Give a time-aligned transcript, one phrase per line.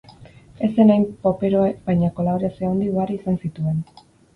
[0.67, 3.91] Ez zen hain poperoa baina kolaborazio handi ugari izan zituen.